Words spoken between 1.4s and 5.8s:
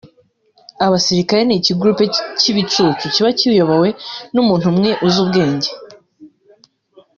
ni ikigroupe cy’ibicucu kiba kiyobowe n’umuntu umwe uzi ubwenge